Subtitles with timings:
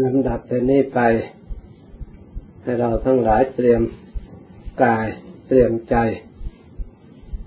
[0.00, 1.00] ลำดับแต่นี้ไป
[2.62, 3.82] ให้เราทั้งหลายเตรียม
[4.84, 5.06] กาย
[5.48, 5.96] เตรียมใจ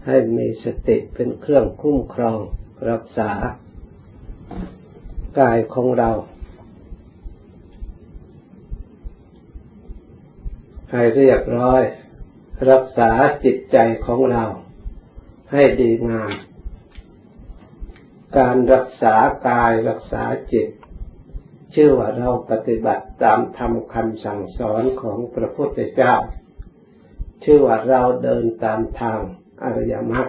[0.06, 2.39] ให้มีสติเป็นเครื่องคุ้มครอง
[2.89, 3.31] รักษา
[5.39, 6.11] กายของเรา
[10.91, 11.84] ให้เรียบร้อย
[12.71, 13.12] รักษา
[13.43, 14.43] จิตใจของเรา
[15.52, 16.34] ให้ดีงาม
[18.38, 19.16] การรักษา
[19.48, 20.23] กายรักษา
[20.54, 20.68] จิต
[21.76, 26.15] ชื่อว่าเราปฏิบัติตามธรรมคำสั่งสอนของพระพุทธเจ้า
[27.43, 29.20] ชื่อว่าเราเดินตามทาง
[29.64, 30.28] อริยมรรค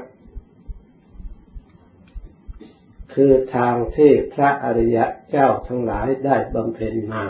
[3.14, 4.98] คือทางที่พระอริย
[5.30, 7.24] เจ้าทั้งหลายได้บำเพ็ญมา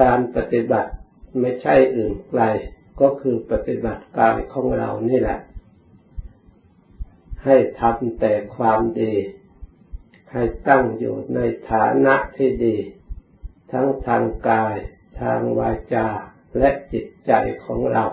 [0.00, 0.90] การปฏิบัติ
[1.40, 2.42] ไม่ใช่อื่นไกล
[3.00, 5.38] ก็คือปฏิบัติกายของเรานี่แหละ
[7.44, 9.14] ให้ทำแต่ความดี
[10.32, 11.38] ให้ตั้งอยู่ใน
[11.70, 12.76] ฐานะที่ดี
[13.72, 14.76] ทั้งทางกาย
[15.20, 16.08] ทางวาจา
[16.58, 17.32] และจิตใจ
[17.64, 18.04] ของเรา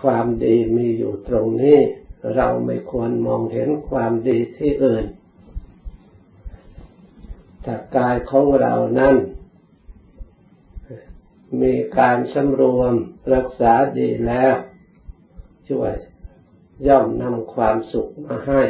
[0.00, 1.80] ความดีมีอยู่ตรงนี้
[2.36, 5.04] เราไม่ควรมองเห็นความดีที่อื่น
[7.64, 9.16] ถ้ากายของเรานั้น
[11.62, 12.94] มีการสำรวม
[13.34, 14.54] รักษาดีแล้ว
[15.68, 15.94] ช่วย
[16.86, 18.62] ย่อมนำความสุขมาให้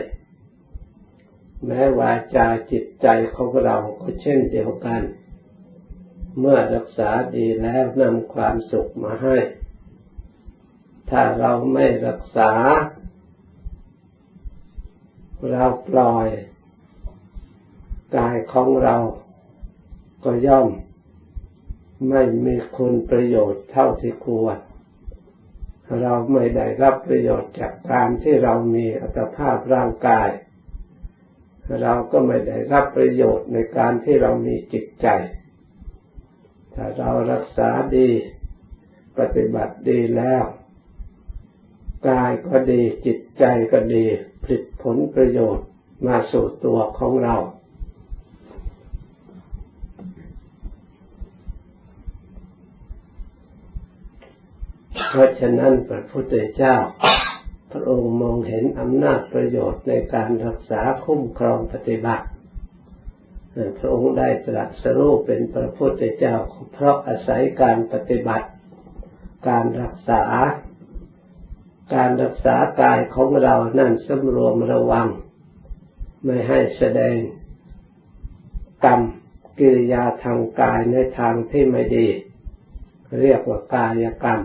[1.66, 5.02] แม้วาจาจิตใจของเราก็เช่นเดียวกัน
[6.38, 9.36] เมื่อรักษาดีแล้วนำความสุขมาให้
[11.10, 12.52] ถ้าเราไม่รักษา
[15.50, 16.28] เราปล่อย
[18.16, 18.96] กายของเรา
[20.24, 20.68] ก็ย่อม
[22.08, 24.58] ไม่มีคุณประโยชน์เท่าที่ควร
[26.02, 30.28] เราไม่ได้รับประโยชน์จากการที่เรามีอัตภาพร่างกาย
[31.82, 35.08] เราก็ไม่ได้รับประโยชน์ในการที่เรามีจิตใจ
[36.74, 38.10] ถ้าเรารักษาดี
[39.18, 40.44] ปฏิบัติดีแล้ว
[42.08, 44.04] กายก็ดีจิตใจก็ดี
[44.44, 45.66] ผลิตผลประโยชน์
[46.06, 47.36] มาสู่ตัวของเรา
[55.08, 56.76] เพราะฉะนั้นพระพุทธเจ้า
[57.72, 62.26] พระองค์มองเห็นอำนาจประโยชน์ในการรักษาคุ้มครองปฏิบัติ
[63.78, 66.36] พระองค์ได้ตรัสรู้เป็นพระพุทธเจ้า
[66.72, 68.48] เพราะอาศัยการปฏิบัติ
[69.48, 70.22] การรักษา
[71.94, 75.08] การรักษากายของเรานั่นสำรวมระวัง
[76.24, 77.16] ไม่ให้แสดง
[78.84, 79.00] กรรม
[79.58, 82.08] กิริยาทางกายในทางที่ไม่ดี
[83.20, 84.40] เรียกว่ากายกรรม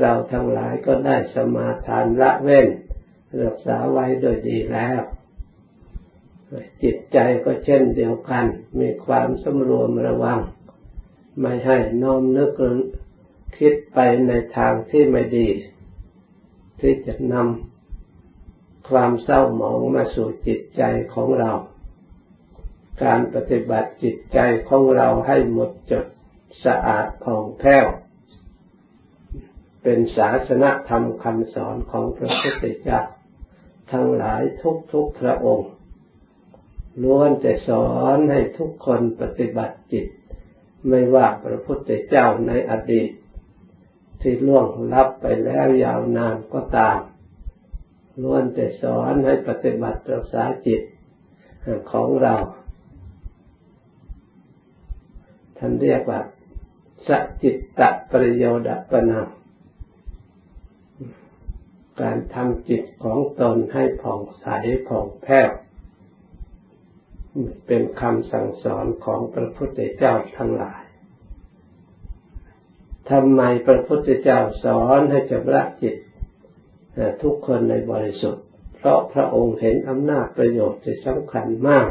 [0.00, 2.68] เราทั้งหลายก็ได้สมาทานละเว้น
[3.42, 5.00] รักษาไว้โดยดีแล้ว
[6.82, 8.44] จิตใจก็เช่นเดียวกัน
[8.80, 10.40] มีความสำรวมระวัง
[11.40, 12.50] ไม่ให้น้อมนึก
[13.58, 15.48] คิดไปในทางที่ไม่ดี
[16.80, 20.82] ที่จะนำความเศร้าหมองมาสู่จิตใจ
[21.14, 21.52] ของเรา
[23.02, 26.06] การปฏิบัติจิตใจของเราให้หมดจด
[26.64, 27.86] สะอาดผ่องแผ้ว
[29.82, 33.00] เป็นศาสนธรรมคำสอนของพระพุทธเจ้า
[33.92, 35.70] ทั้งหลายทุกทุกพระองค์
[37.02, 40.06] ล้วนแต่สอนให้ทุกคนปฏิบัติจิต
[40.88, 43.10] ไม่ว่าพระพุทธเจ้าในอดีต
[44.20, 46.98] ที่ล่วงลับไปแล้วยาวนานก็ตาม
[48.22, 50.82] ล้วนแต่สอนให้ปฏิบัติรักษาจิต
[51.92, 52.34] ของเรา
[55.58, 56.20] ท่านเรียกว่า
[57.06, 57.80] สัจจิตต
[58.12, 59.20] ประโยชน์ปนา
[62.00, 64.46] การทำจิตของตนให้ผ่องใส
[64.88, 65.50] ผ่องแผ้ว
[67.66, 70.82] เป็นคำสั่งสอนของพระพุทธเจ้าทั้งหลาย
[73.10, 75.96] ทำไมพระพุทธเจ้าสอนให้จำระจิต
[77.22, 78.44] ทุกคนในบริสุทธิ์
[78.76, 81.90] เพราะพระองค์เห็นอำนาจประโยชน์ที่สำคัญมาก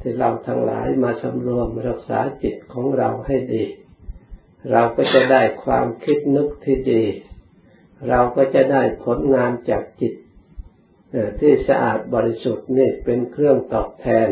[0.00, 3.64] ที่เราทั้งหลายมาสำรวมรักษาจิตของเราให้ดี
[4.70, 7.04] เราก็จะได้ความคิดนึกที่ดี
[8.08, 10.14] เราก็จะได้ผลงานจากจิต
[11.40, 14.28] ที่สะอาดบริสุทธิ์นี่เป็นเครื่องตอบแทน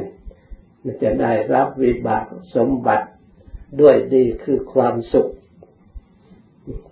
[1.03, 2.26] จะได้รับวิบาก
[2.56, 3.09] สมบัติ
[3.81, 5.29] ด้วยดีคือความสุข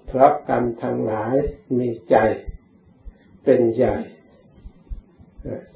[0.06, 1.34] เพราะกรรมทั้งหลาย
[1.78, 2.17] มีใจ
[3.44, 3.96] เป็นใหญ่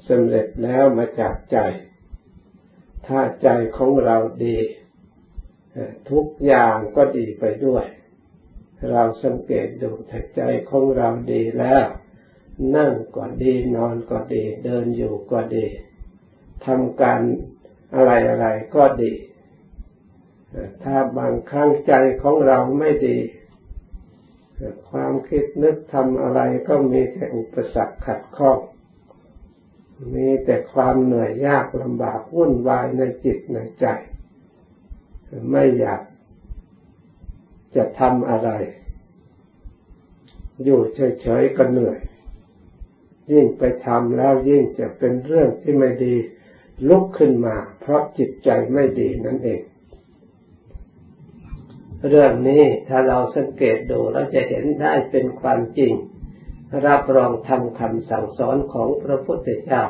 [0.07, 1.57] สำเร็จแล้วมาจากใจ
[3.07, 4.57] ถ้าใจของเราดี
[6.11, 7.85] ทุกอย่างก็ดีไปด้วย
[8.89, 11.85] เราสังเกตดูถ้าใจของเราดีแล้ว
[12.75, 15.65] นั่งก็ดีนอนก็ดี เดินอยู่ก็ดี
[16.65, 17.21] ทำการ
[17.95, 19.13] อะไรอะไรก็ดี
[20.83, 21.93] ถ้าบางครั้งใจ
[22.23, 23.17] ของเราไม่ดี
[24.89, 28.59] ความคิดนึกทำอะไรก็มีแต่อุปสรรคขัดข้อง
[30.15, 33.85] มีแต่ความเหนื่อยยากลำบากวุ่นวายในจิตในใจ
[35.51, 36.01] ไม่อยาก
[37.75, 38.49] จะทำอะไร
[40.63, 40.79] อยู่
[41.21, 41.99] เฉยๆก็เหนื่อย
[43.31, 46.15] ยิ่งไปทำแล้วยิ่งจะเป็นเรื่องที่ไม่ดี
[46.89, 49.61] ลุกขึ้นมา เพราะจิตใจไม่ดีนั่นเอง
[52.07, 55.93] เรื่องนี้ถ้าเราสังเกตดูเราจะเห็นได้เป็นความจริง
[56.85, 59.83] รับรองทำคำสั่งสอนของพระพุทธเจ้า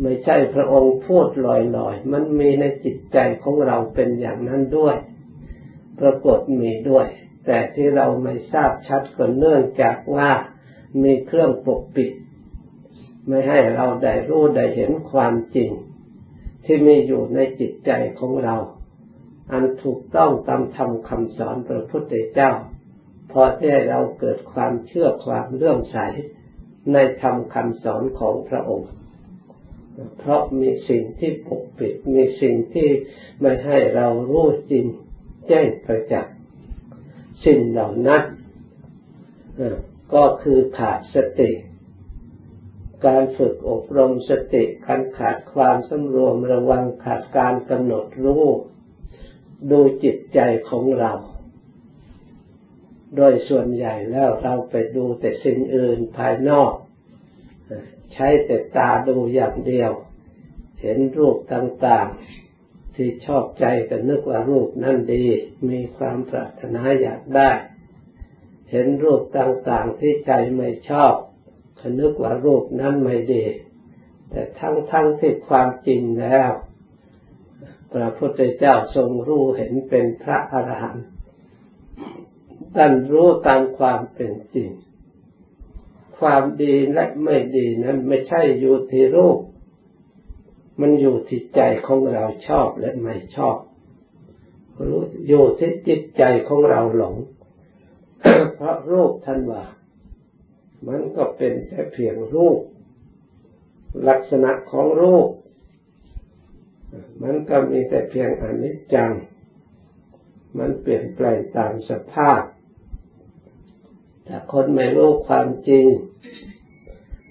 [0.00, 1.48] ไม่ใช่พระองค์พูดล
[1.86, 4.96] อยๆ มันมีในจิตใจของเราเป็นอย่างนั้นด้วย
[6.00, 7.06] ปรากฏมีด้วย
[7.46, 10.30] แต่ที่เราไม่ทราบชัดก็เนื่องจากว่า
[11.02, 12.12] มีเครื่องปกปิด
[13.26, 15.70] ไม่ให้เราได้รู้ได้เห็นความจริง
[16.64, 17.90] ที่มีอยู่ในจิตใจ
[18.20, 18.56] ของเรา
[19.52, 22.52] อันถูกต้องตามธรรมคำสอนพระพุทธเจ้า
[23.32, 25.98] พอที่เราเกิดความเชื่อความเลื่อมใส
[26.92, 28.90] ในธรรมคำสอนของพระองค์
[30.18, 32.88] เพราะมีสิ่งที่ปกปิด มีสิ่งที่
[33.40, 34.86] ไม่ให้เรารู้จริง
[35.48, 36.34] แจ้งประจักษ์
[37.44, 38.22] สิ่งเหล่านั้น
[40.14, 41.50] ก็คือขาดสติ
[43.06, 48.44] การฝึกอบรมสติการขาดความสำรวมระวังขาดการกำหนดรู้
[49.70, 50.38] ดูจิตใจ
[50.68, 51.12] ของเรา
[53.16, 56.72] โดยส่วนใหญ่แล้วเราไปดูแต่สิ่งอื่นภายนอก
[58.12, 59.92] ใช้แต่ตาดูอย่างเดียว
[60.80, 62.45] เห็นรูปต่างๆ
[62.96, 65.24] ที่ชอบใจก็นึกว่ารูปนั่นดี
[65.70, 67.50] มีความปรารถนาอยากได้
[68.70, 71.14] เห็นรูปต่างๆที่ใจไม่ชอบ
[72.00, 73.44] นึกว่ารูปนั้นไม่ดี
[74.30, 76.52] แต่ทั้งทั้งที่ความจริงแล้ว
[77.92, 81.06] พระพุทธเจ้าทรงรู้เห็นเป็นพระอรหันต์
[82.74, 84.70] ท่านรู้ตามความเป็นจริง
[86.18, 89.38] ความดีและไม่ดีนั้นไม่ใช่อยู่ที่รูป
[90.80, 93.58] มันอยู่ที่ใจของเราชอบและไม่ชอบ
[94.88, 97.16] รู้อยู่ที่จิตใจของเราหลง
[98.54, 99.64] เพราะรูปท่านว่า
[100.88, 102.60] มันก็เป็นแค่เพียงรูป
[104.08, 105.28] ลักษณะของรูป
[107.22, 109.12] มันก็มีแต่เพียงอนิจจัง
[110.58, 112.42] มันเปลี่ยนแปลงตามสภาพ
[114.24, 115.86] แต่คนไม่รู้ความจริง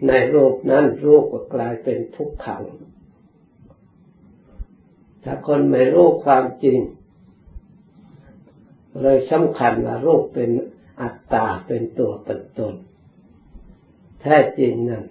[0.07, 2.63] ในรูปนั้นรูปก็กลายเป็นทุกขัง
[5.25, 6.79] ถ้าคนไม่รู้ความจริง
[9.01, 10.49] เลยสำคัญว่ารูปเป็น
[11.01, 12.75] อัตตาเป็นตัวเป็นตน
[14.21, 15.05] แท้จริงนั่น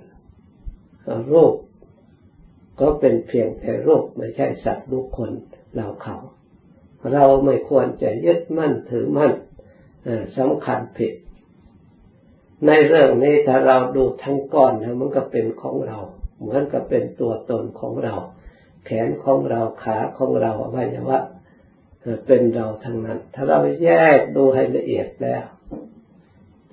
[1.32, 1.54] รูป
[2.80, 5.30] ก็เป็นเพียงแต่รูปไม่ใช่สัตว์ลูกคน
[5.74, 6.16] เราเขา
[7.12, 9.32] เราไม่ควรจะยึดมั่นถือมั่น
[10.38, 11.14] สำคัญผิด
[12.66, 15.98] ในเรื่องนี้ถ้าเราดูทั้งก้อนนะมันก็เป็นของเรา
[16.40, 18.16] เหมือนกับเป็นตัวตนของเรา
[18.84, 21.18] แขนของเราขาของเราอวัยวะ
[22.26, 25.44] เป็นเราทั้งนั้น ถ้าเราแยกดูให้ละเอียดแล้ว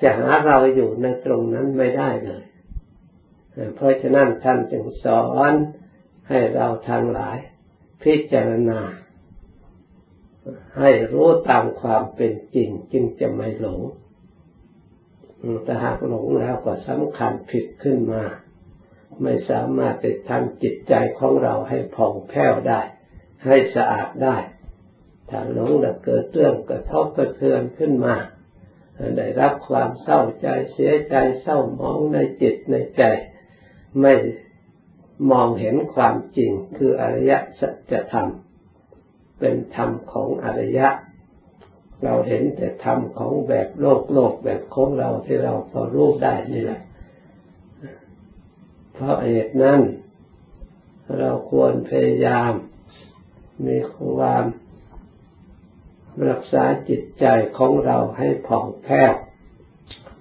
[0.01, 2.43] จะหาเราอยู่ในตรงนั้นไม่ได้เลย
[3.75, 5.53] เพราะฉะนั้นท่านจึงสอน
[6.29, 7.37] ให้เราทางหลาย
[8.03, 8.79] พิจารณา
[10.79, 13.81] ให้รู้ตามความเป็นจริงจึงจะไม่หลง
[15.63, 18.23] แต่หากหลงแล้วก็สำคัญผิดขึ้นมา
[19.23, 22.81] ไม่สามารถติดทำจิตใจของเราให้ผ่องแผ้วได้
[23.45, 24.37] ให้สะอาดได้
[25.29, 28.15] ถ้าหลงแล้วเกิดเรื่องกระทบกระเทือนขึ้นมา
[29.17, 33.03] ได้รับความเศร้าใจเสียใจเศร้ามองในจิตในใจ
[34.01, 34.13] ไม่
[35.31, 38.29] มองเห็นความจริงคืออริยสัจธรรม
[39.39, 40.89] เป็นธรรมของอริยะ
[42.03, 46.81] เราเห็นแต่ธรรมของแบบโลกโลกแบบของเราที่เราพอรู้ได้นี่แหละ
[49.03, 49.81] เพราะเหตุนั้น
[51.19, 52.51] เราควรพยายาม
[53.67, 54.43] มีความ
[56.29, 57.25] รักษาจิตใจ
[57.57, 59.13] ของเราให้ผ่องแผ้ว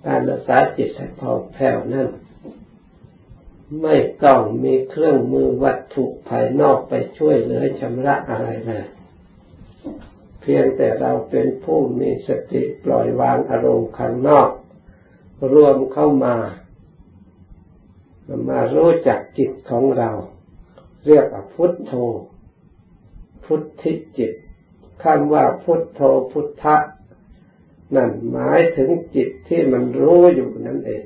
[0.06, 2.08] การรักษาจิตให้ผ่องแผ้วนั่น
[3.82, 8.87] ไม่ต้องมีเครื่องมือวัตถุภายนอกไปช่วยเหลือชำระอะไรเลย
[10.40, 14.49] เพียงแต่เราเป็นผู้มีสติปล่อยวางอารมณ์ข้างนอก
[15.54, 16.37] รวมเข้ามา
[18.49, 20.10] มารู้จักจิตของเรา
[21.06, 21.92] เรียกว่าพุทโธ
[23.44, 24.32] พุทธิจิต
[25.02, 26.00] คำว่าพุทโธ
[26.32, 26.76] พุทธะ
[27.96, 31.04] นั่นหมายถึงจิตที่มันรู้อยู่นั่นเอง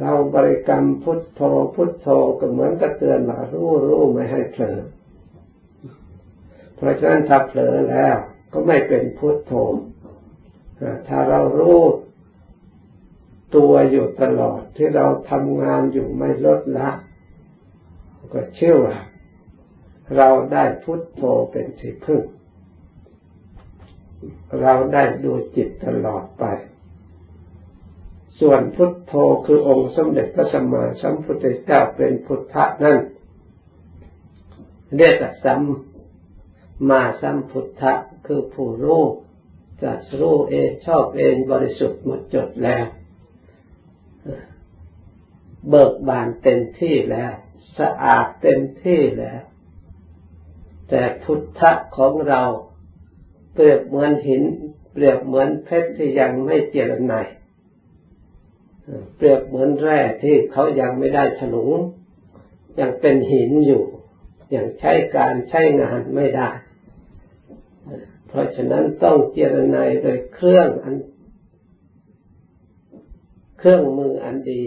[0.00, 1.40] เราบริกรรมพุทโธ
[1.74, 2.08] พุทโธ
[2.40, 4.78] ก็เหมือนกับเตือนว่ารู้รู้ไม่ให้เผลอ
[6.76, 8.16] เพราะฉะนั้นถ้าเผลอแล้ว
[8.52, 9.52] ก็ไม่เป็นพุทโธ
[11.08, 11.78] ถ้าเรารู้
[13.56, 16.90] ตัวอยู่ตลอดที่เราทำงานอยู่ไม่ลดละ
[18.32, 18.98] ก็เชื่อว่า
[20.16, 22.22] เราได้พุทโธเป็นที่พึ่ง
[24.62, 26.44] เราได้ดูจิตตลอดไป
[28.40, 29.12] ส่วนพุทโธ
[29.46, 32.98] คือองค์สมเด็จพระสัมมาสัมพุทธเจ้าเป็นพุทธะนั่น
[34.96, 35.60] เรียกสัม
[36.88, 37.92] มาสัมพุทธะ
[38.26, 39.04] คือผู้รู้
[39.82, 42.86] จัดรู้เองชอบเองบริสุทธิ์หมดจดแล้ว
[45.68, 47.32] เบิกบานเต็มที่แล้ว
[47.78, 49.42] สะอาดเต็มที่แล้ว
[50.88, 52.42] แต่พุทธะของเรา
[53.54, 54.42] เปรียบเหมือนหิน
[54.92, 57.14] เปรียบเหมือนเพชรที่ยังไม่เจริญใน
[59.16, 61.72] เปรียบเหมือนแร่ที่เขายังไม่ได้ถลุง
[62.80, 63.84] ยังเป็นหินอยู่
[64.54, 66.50] ยังใช้การใช้งานไม่ได้
[68.28, 70.94] เพราะฉะนั้นต้องเจรนายโดยเครื่องอัน
[73.66, 74.62] เครื่องมืออันดี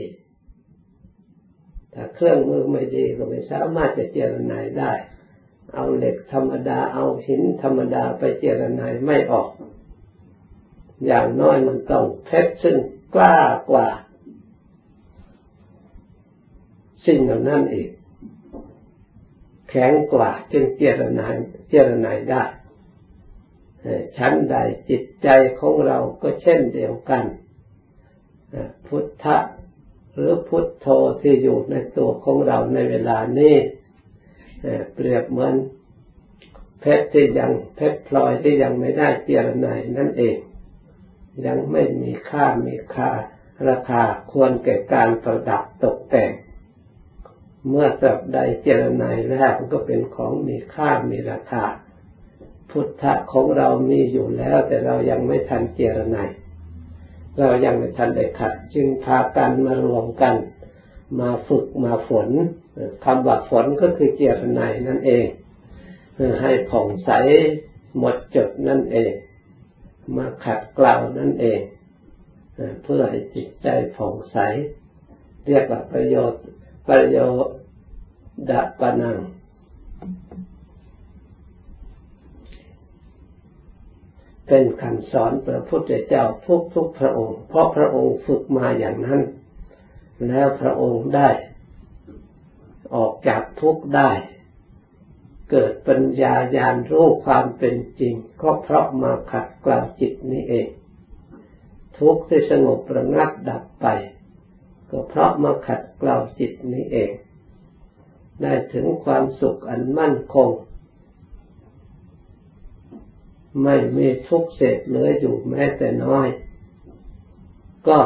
[1.94, 4.92] ถ้าเครื่องมือไม่ดีก็ไม่สามารถจะเจรนายได้
[5.74, 9.50] เอาเหล็กธรรมดาเอาหินธรรมดาไปเจรนายไม่ออก
[11.06, 12.78] อย่างน้อยมันต้องเพชรซึ่ง
[13.16, 13.40] กล้า
[13.72, 13.88] กว่า
[17.06, 17.90] สิ่งเหล่านั้นอีก
[19.70, 21.36] แข็งกว่าจึงเจรนาย
[21.70, 22.44] เจรนายได้
[24.18, 24.56] ชั้นใด
[24.90, 25.28] จิตใจ
[25.60, 27.26] ของเราก็เช่นเดียวกัน
[28.88, 29.38] พุทธะ
[30.14, 30.88] หรือพุทโธ
[31.22, 33.56] ที่อยู่ในตัวของเราในเวลานี้
[34.94, 35.54] เปรียบเหมือน
[36.80, 39.66] เพชรที่ยังเพชรพลอยที่ยังไม่ได้เจรน
[39.98, 40.38] นั่นเอง
[41.46, 43.10] ยังไม่มีค่ามีค่า
[43.70, 46.32] ราคาควรแก่การประดับตกแต่ง
[47.70, 51.64] เมื่อสับใดเจรนแล้วก็เป็นของมีค่ามีราคา
[52.70, 56.18] พุทธะของเรามีอยู่แล้วแต่เรายังไม่ทันเจรไน
[57.38, 60.36] เรายังไม่ทันได้ขัด จึงพากันมารวมกัน
[61.20, 62.30] มาฝึกมาฝน
[63.04, 65.28] คำว่าฝนก็คือเจรไนนั่นเอง
[66.42, 67.12] ให้ผ่องใส
[67.98, 69.12] หมดจดนั่นเอง
[70.18, 71.60] มาขัดเกลานั่นเอง
[72.84, 74.38] เพื่อให้จิตใจผ่องใส
[75.48, 76.42] เรียกว่าประโยชน์
[76.90, 77.58] ประโยชน์
[78.50, 79.18] ดะปนัง
[84.48, 89.22] เป็นคำสอนพระพุทธเจ้าทุกทุกพระองค์ เพราะพระองค์ฝึกมาอย่างนั้น
[90.28, 91.30] แล้วพระองค์ได้
[92.96, 94.12] ออกจากทุกข์ได้
[95.52, 100.68] เกิดปัญญาญาณรู้ความเป็นจริง ก็เพราะมาขัดเกลาจิตนี้เอง
[101.98, 103.88] ทุกข์ที่สงบระงับดับไป
[104.90, 107.12] ก็เพราะมาขัดเกลาจิตนี้เอง
[108.42, 110.50] ได้ถึงความสุขอันมั่นคง
[113.64, 116.28] ไม่มีทุกเศษเหลืออยู่แม้แต่น้อย
[117.88, 118.00] ก็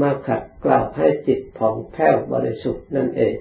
[0.00, 3.34] มาขัดกล่าวให้จิตผ่องแผ้วบริสุทธิ์นั่นเอง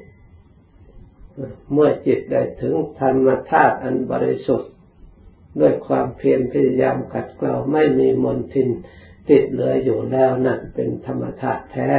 [1.71, 4.71] เมื่อจิตได้ถึงธรรมธาตุอันบริสุทธิ์
[5.59, 8.69] ด้วยความเพียรพยายามขัดเกลาไม่มีมนทิน
[9.29, 11.91] ติดเหลืออยู่แล้วนั่นเป็นธรรมธาตุแท้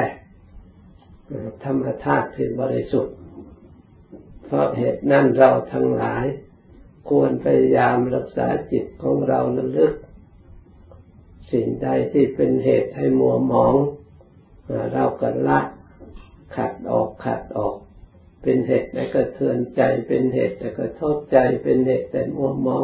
[1.65, 3.15] ธรรมธาตุที่บริสุทธิ์
[4.45, 6.25] เพราะเหตุนั้นเราทั้งหลาย
[7.09, 9.93] ควรพยายามรักษาจิตของเราระลึก
[11.53, 13.75] สิ่งใดที่เป็นเหตุให้มัวหมอง
[14.93, 15.61] เราก็ละ
[16.57, 17.75] ขัดออกขัดออก
[18.43, 22.83] เป็นเหตุแต่กระเทือนใจ เป็นเหตุแต่กระทบใจ เป็นเหตุแต่มัวหมอง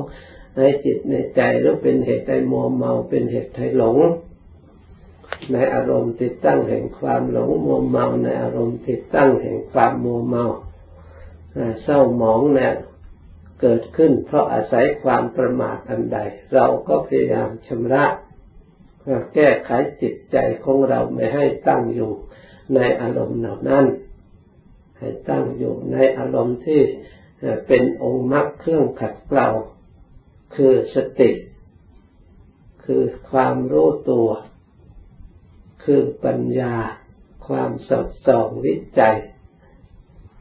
[0.56, 3.98] ในจิตในใจหรือเป็นเหตุให้มัวเมาเป็นเหตุให้หลง
[5.52, 10.44] ในอารมณ์ติดตั้งแห่งความหลงมัวเมาในอารมณ์ติดตั้งแห่งความมัวเมา
[11.82, 12.72] เศร้าหมองเนี่ย
[13.62, 16.18] เกิดขึ้น เพราะอาศัยความประมาทอันใด
[16.54, 18.04] เราก็พยายามชำระ
[19.34, 19.70] แก้ไข
[20.02, 22.12] จิตใจของเราไม่ให้ตั้งอยู่
[22.74, 23.84] ในอารมณ์เหล่านั้น
[24.98, 26.82] ให้ตั้งอยู่ในอารมณ์ที่
[27.66, 29.48] เป็นองค์มรรคเครื่องขัดเกลา
[30.54, 31.30] คือสติ
[32.84, 34.28] คือความรู้ตัว
[35.84, 36.76] คือปัญญา
[37.46, 39.18] ความสอดส่องวิจัย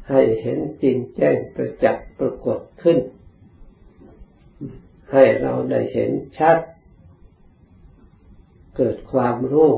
[0.09, 2.97] ให้เห็นจริงแจ้งประจักษ์ ปรากฏขึ้น
[5.11, 6.57] ให้เราได้เห็นชัด
[8.77, 9.71] เกิดความรู้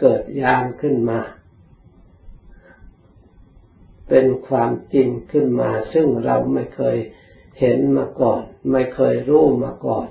[0.00, 1.20] เกิดญาณขึ้นมา
[4.08, 6.96] เป็นความจริงขึ้นมา ซึ่งเราไม่เคย
[7.60, 8.42] เห็นมาก่อน
[8.72, 10.08] ไม่เคยรู้มาก่อน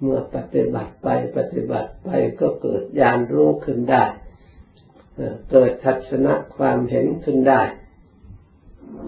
[0.00, 2.08] เมื่อปฏิบัติไปปฏิบัติไป
[2.40, 4.04] ก็เกิดญาณรู้ขึ้นได้
[5.50, 7.62] เกิดทัศนะความเห็นขึ้นได้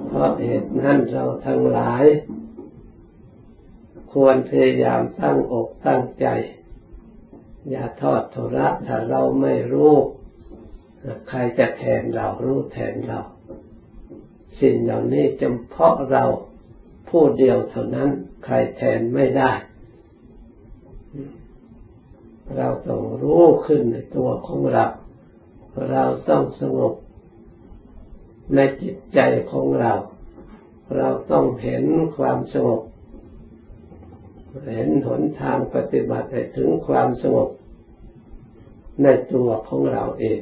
[0.06, 2.04] เพราะเหตุนั้นเราทั้งหลาย
[4.12, 6.26] ควรพยายามตั้งอกตั้งใจ
[7.70, 9.94] อย่าทอดทุระถ้าเราไม่รู้
[11.28, 13.20] ใครจะแทนเรารู้แทนเรา
[14.60, 16.24] สิ่งเหล่านี้จำเพาะเรา
[17.08, 18.10] ผู้เดียวเท่านั้น
[18.44, 19.52] ใครแทนไม่ได้
[22.56, 24.86] เราต้องรู้ขึ้นในตัวของเรา
[25.90, 26.94] เราต้องสงบ
[28.54, 29.20] ในจิตใจ
[29.52, 29.92] ของเรา
[30.96, 31.84] เราต้องเห็น
[32.16, 32.82] ความสงบ
[34.74, 37.50] เห็นหนทางปฏิบัติให้ถึงความสงบ
[39.02, 40.40] ในตัวของเราเอง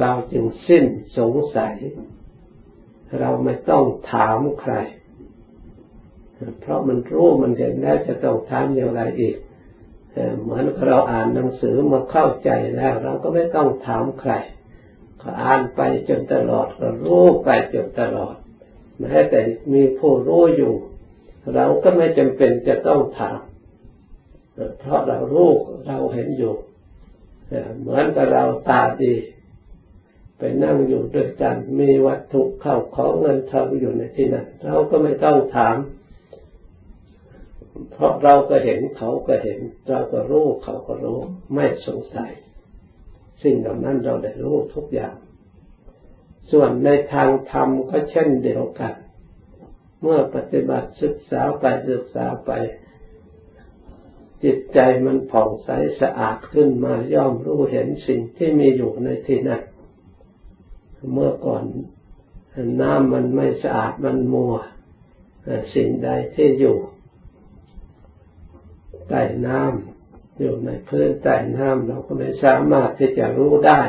[0.00, 0.84] เราจึงสิ้น
[1.18, 1.74] สงสัย
[3.20, 4.74] เราไม่ต้องถามใคร
[6.60, 9.36] เพราะมันรู้มันเห็นแล้วจะต้องถามอย่างไรอีก
[10.40, 14.32] เหมือนเราอ่านหนังสือมาเข้าใจแล้ว เราก็ไม่ต้องถามใคร
[15.40, 18.34] อ่านไปจนตลอดก็รู้ไปจนตลอด
[19.00, 19.40] แม้แต่
[19.72, 20.74] มีผู้รู้อยู่
[21.54, 23.40] เราก็ไม่จำเป็นจะต้องถาม
[24.80, 25.50] เพราะเรารู้
[25.86, 26.54] เราเห็นอยู่
[27.80, 29.14] เหมือนกับเราตาดี
[30.38, 35.76] ไปนั่งอยู่ด้วยกันมีวัตถุเข้าของเงินทองอยู่ในที่นั้นเราก็ไม่ต้องถาม
[37.92, 41.18] เพราะเราก็เห็นเขาก็เห็น เราก็รู้เขาก็รู้
[41.54, 42.32] ไม่สงสัย
[43.42, 45.14] สิ่งเหล่านั้นเราได้รู้ทุกอย่าง
[46.50, 48.94] ส่วนในทางธรรมก็เช่นเดียวกัน
[50.00, 52.50] เมื่อปฏิบัติศึกษาไปศึกษาไป
[54.44, 55.70] จิตใจมันผ่องใส
[56.00, 59.62] สะอาดขึ้นมาย่อมรู้เห็นสิ่งที่มีอยู่ในที่นั้น
[61.12, 61.64] เมื่อก่อน
[62.80, 64.54] น้ำมันไม่สะอาดมันมัว
[65.74, 66.76] สิ่งใดที่อยู่
[69.08, 69.91] ใต้น้ำ
[70.38, 73.82] อยู่ในพื้นใต้น้ำเราก็ไม่สามารถที่จะรู้ได้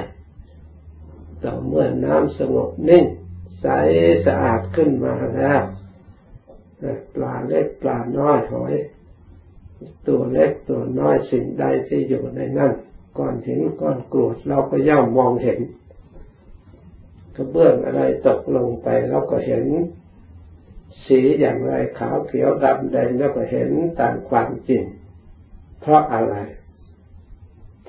[1.44, 3.06] ต่อเมื่อน้ำสงบนิ่ง
[3.62, 3.68] ใส
[4.26, 5.62] สะอาดขึ้นมาแล้ว
[7.16, 8.74] ปลาเล็กปลาน้อยหอย
[10.08, 12.72] ตัวเล็กตัวน้อยสิ่งใดที่อยู่ในนั้น
[13.17, 15.60] ก้อนหินก้อนกรวดเราก็ย่อมมองเห็น
[17.36, 19.65] กระเบื้องอะไรตกลงไปเราก็เห็น
[21.06, 24.84] สีอย่างไรขาวเขียวดำแดงเราก็เห็นตามความจริง
[25.84, 26.36] เพราะอะไร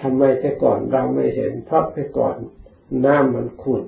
[0.00, 2.36] ทำไมแต่ก่อนเราไม่เห็น เพราะแต่ก่อน
[3.04, 3.82] น้ำมันขุ่น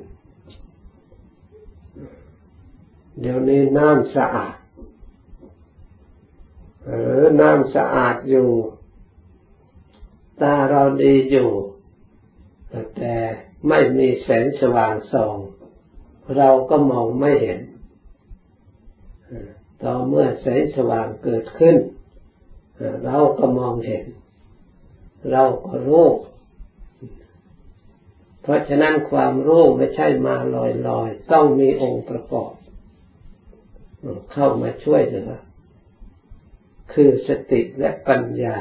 [3.20, 4.56] เดี๋ยวนี้น้ำสะอาด
[6.84, 6.90] เอ
[7.22, 8.48] อน้ำสะอาดอยู่
[10.40, 11.50] ตาเราดีอยู่
[12.96, 13.14] แต่
[13.68, 15.36] ไม่มีแสงสว่างส่อง
[16.36, 17.60] เราก็มองไม่เห็น
[19.82, 21.76] ต่อเมื่อแสงสว่างเกิดขึ้น
[23.04, 24.04] เราก็มองเห็น
[25.30, 26.08] เราก็รู้
[28.42, 30.36] เพราะฉะนั้นความรู้ไม่ใช่มา
[30.88, 32.52] ลอยๆ ต้องมีองค์ประกอบ
[34.32, 35.32] เข้ามาช่วยเหลือ
[36.92, 38.58] คือสติและปัญญา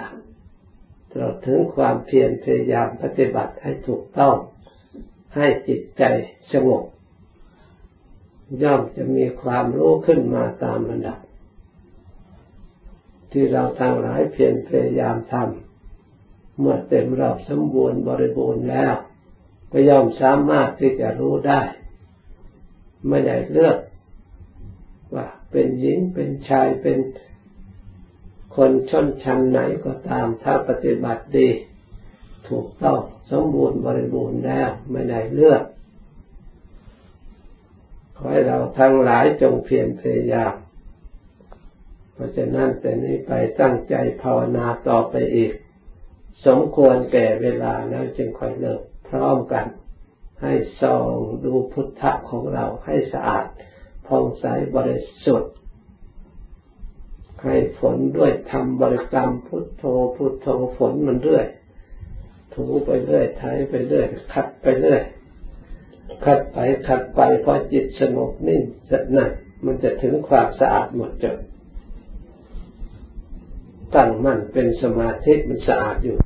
[1.15, 4.36] เราถึงความเพียรพยายามปฏิบัติให้ถูกต้อง
[5.36, 6.04] ให้จิตใจ
[6.51, 6.84] สงบ
[8.63, 11.19] ย่อมจะมีความรู้ขึ้นมาตามระดับ
[13.36, 18.93] ที่เราทั้งหลายเพียรพยายามทำเมื่อเต็มรอบสมบูรณ์บริบูรณ์แล้ว
[19.71, 21.62] ก็ย่อมสามารถที่จะรู้ได้
[23.10, 23.78] ไม่ได้เลือก
[25.15, 26.98] ว่าเป็นหญิงเป็นชายเป็น
[28.56, 31.50] คนชนชั้นไหนก็ตามถ้าปฏิบัติดี
[32.50, 33.00] ถูกต้อง
[33.32, 35.63] สมบูรณ์บริบูรณ์แล้วไม่ได้เลือก
[38.17, 40.54] ขอให้เราทั้งหลายจงเพียรพยายาม
[42.15, 45.51] เพราะฉะนั้นแต่นี้ไปตั้งใจภาวนาต่อไปอีก
[46.45, 49.65] สมควรแก่เวลาแล้วจึงค่อยเลิกพร้อมกัน
[50.41, 51.12] ให้ส่อง
[51.45, 53.45] ดูพุทธะของเราให้สะอาด
[54.08, 55.54] ผ่องใสบริสุทธิ์
[57.43, 59.84] ให้ฝนด้วยทำบริกรรมพุทโธ
[60.15, 60.47] พุทโธ
[60.78, 61.47] ฝนมันเรื่อย
[62.54, 65.01] ถูไปเรื่อยไถไปเรื่อยขัดไปเรื่อย
[66.25, 69.30] ขัดไปขัดไปพอจิตสงบนิ่งจะนั่น
[69.65, 71.38] มันจะถึงความสะอาดหมดจด
[73.95, 76.17] ตั้งมั่นเป็นสมาธิมันสะอาดอยู่